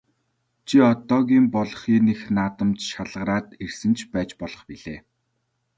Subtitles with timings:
[0.67, 4.99] Чи одоогийн болох энэ их наадамд шалгараад ирсэн ч байж болох билээ.